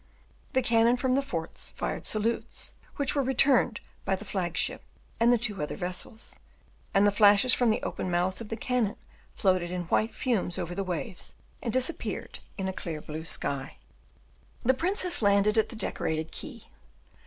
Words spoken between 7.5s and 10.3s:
from the open mouths of the cannon floated in white